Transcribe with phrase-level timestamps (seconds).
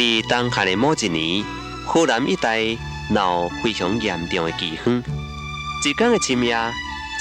[0.00, 1.44] 在当下的某一年，
[1.84, 2.74] 河南一带
[3.10, 4.96] 闹非常严重的饥荒。
[5.84, 6.56] 一天的深夜，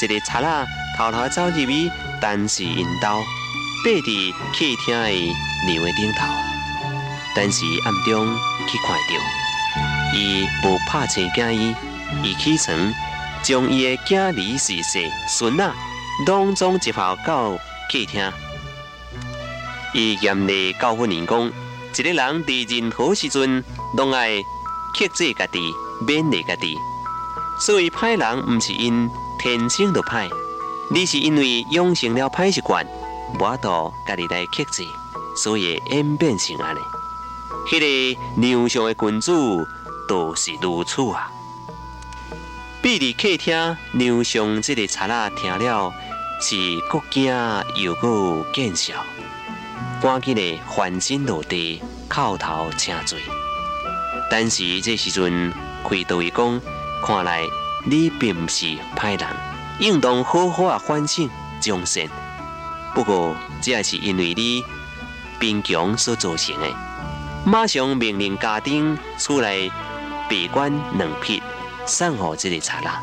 [0.02, 3.20] 一个贼仔偷偷走入去，单是引导
[3.84, 5.10] 爬伫客厅的
[5.68, 6.26] 牛的顶头，
[7.36, 8.34] 但是暗中
[8.70, 11.76] 去看到，伊无拍醒惊伊，
[12.24, 12.94] 伊起床
[13.44, 15.70] 将伊的囝儿媳妇孙仔
[16.26, 17.58] 拢总接跑到
[17.92, 18.32] 客厅，
[19.94, 21.52] 伊严厉教训员工。
[21.98, 23.64] 一个人伫任何时阵，
[23.96, 24.42] 拢爱
[24.98, 25.60] 克制家己，
[26.08, 26.78] 勉励家己。
[27.60, 30.30] 所以歹人毋是因天生就歹，
[30.92, 32.86] 你是因为养成了歹习惯，
[33.38, 34.86] 无度家己来克制，
[35.36, 36.80] 所以演变成安尼。
[37.70, 37.80] 迄
[38.16, 39.32] 个牛上的君子
[40.08, 41.30] 都是如此啊！
[42.82, 45.92] 比伫客厅牛上这个贼仔听了，
[46.42, 46.56] 是
[46.90, 47.26] 国惊
[47.76, 48.94] 又个见笑。
[50.02, 53.20] 赶紧的翻身落地，叩头请罪。
[54.32, 55.52] 但是这时阵，
[55.84, 56.62] 开导伊讲，
[57.06, 57.44] 看来
[57.86, 59.28] 你并不是歹人，
[59.80, 62.08] 应当好好啊反省将善。
[62.96, 64.64] 不过，这也是因为你
[65.38, 66.68] 贫穷所造成的。
[67.46, 69.70] 马上命令家丁出来
[70.30, 71.44] 闭关两匹，
[71.86, 73.02] 送给这个贼仔。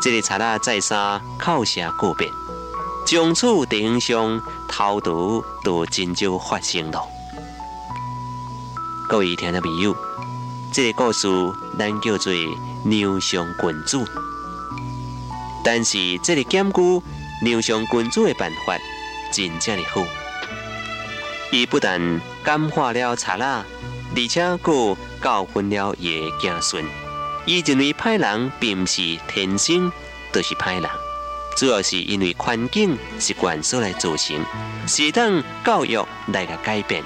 [0.00, 2.28] 这个贼仔再三叩谢告别。
[3.10, 4.38] 从此地上
[4.68, 6.90] 偷渡都真少发生。
[6.90, 7.02] 了。
[9.08, 9.96] 各位听众朋友，
[10.70, 11.26] 这个故事
[11.78, 12.30] 咱叫做
[12.84, 14.04] 牛上君子。
[15.64, 17.02] 但是这个兼顾
[17.42, 18.76] 牛上君子的办法
[19.32, 20.04] 真正的好，
[21.50, 26.84] 伊不但感化了贼仔，而且佫教训了伊的子孙。
[27.46, 29.90] 伊认为歹人并不是天生
[30.30, 31.07] 就是歹人。
[31.58, 34.40] 主要是因为环境习惯所来造成，
[34.86, 35.98] 是当教育
[36.28, 37.02] 来个改变。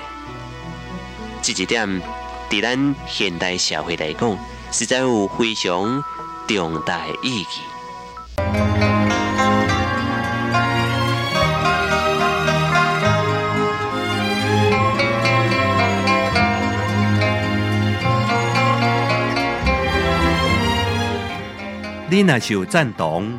[1.40, 2.02] 这一点，
[2.50, 4.36] 在咱现代社会来讲，
[4.70, 6.04] 实在有非常
[6.46, 7.46] 重大意义。
[22.10, 23.38] 你若是有赞同？